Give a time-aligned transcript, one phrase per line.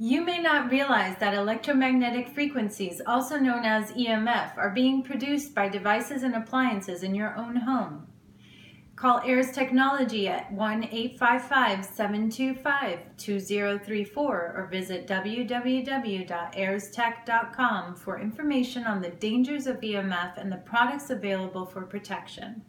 [0.00, 5.68] You may not realize that electromagnetic frequencies, also known as EMF, are being produced by
[5.68, 8.06] devices and appliances in your own home.
[8.94, 19.10] Call Aires Technology at 1 855 725 2034 or visit www.airestech.com for information on the
[19.10, 22.62] dangers of EMF and the products available for protection.